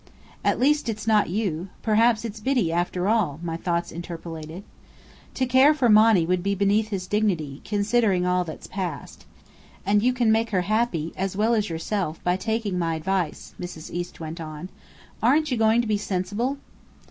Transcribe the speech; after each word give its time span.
"At 0.43 0.59
least 0.59 0.89
it's 0.89 1.05
not 1.05 1.29
you. 1.29 1.69
Perhaps 1.83 2.25
it's 2.25 2.39
Biddy 2.39 2.71
after 2.71 3.07
all!" 3.07 3.39
my 3.43 3.55
thoughts 3.55 3.91
interpolated. 3.91 4.63
"To 5.35 5.45
care 5.45 5.75
for 5.75 5.89
Monny 5.89 6.25
would 6.25 6.41
be 6.41 6.55
beneath 6.55 6.87
his 6.87 7.05
dignity, 7.05 7.61
considering 7.63 8.25
all 8.25 8.43
that's 8.43 8.65
passed. 8.65 9.27
And 9.85 10.01
you 10.01 10.11
can 10.11 10.31
make 10.31 10.49
her 10.49 10.61
happy, 10.61 11.13
as 11.15 11.37
well 11.37 11.53
as 11.53 11.69
yourself, 11.69 12.19
by 12.23 12.35
taking 12.35 12.79
my 12.79 12.95
advice," 12.95 13.53
Mrs. 13.61 13.91
East 13.91 14.19
went 14.19 14.41
on. 14.41 14.69
"Aren't 15.21 15.51
you 15.51 15.55
going 15.57 15.81
to 15.81 15.87
be 15.87 15.97
sensible?" 15.97 16.57